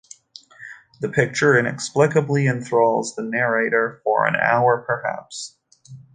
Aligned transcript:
The 1.01 1.09
picture 1.09 1.55
inexplicably 1.55 2.47
enthralls 2.47 3.15
the 3.15 3.21
narrator 3.21 4.01
"for 4.03 4.25
an 4.25 4.35
hour 4.35 4.79
perhaps". 4.87 5.57